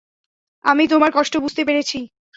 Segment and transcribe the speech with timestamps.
[0.65, 1.99] আমি তোমার কষ্ট বুঝতে পেরেছি।